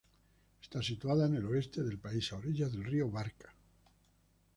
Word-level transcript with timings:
Está 0.63 0.81
situada 0.81 1.27
en 1.27 1.35
el 1.35 1.45
oeste 1.45 1.83
del 1.83 1.99
país, 1.99 2.33
a 2.33 2.37
orillas 2.37 2.71
del 2.71 2.85
río 2.85 3.11
Barka. 3.11 3.53